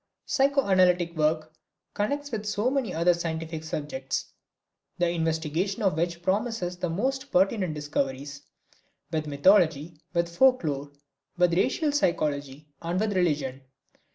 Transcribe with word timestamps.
Psychoanalytic 0.25 1.15
work 1.15 1.53
connects 1.93 2.31
with 2.31 2.47
so 2.47 2.71
many 2.71 2.91
other 2.91 3.13
scientific 3.13 3.63
subjects, 3.63 4.33
the 4.97 5.07
investigation 5.07 5.83
of 5.83 5.95
which 5.95 6.23
promises 6.23 6.75
the 6.75 6.89
most 6.89 7.31
pertinent 7.31 7.75
discoveries, 7.75 8.41
with 9.11 9.27
mythology, 9.27 10.01
with 10.15 10.35
folk 10.35 10.63
lore, 10.63 10.91
with 11.37 11.53
racial 11.53 11.91
psychology 11.91 12.67
and 12.81 12.99
with 12.99 13.13
religion. 13.15 13.61